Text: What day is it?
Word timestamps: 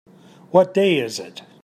What 0.49 0.73
day 0.73 0.97
is 0.97 1.19
it? 1.19 1.43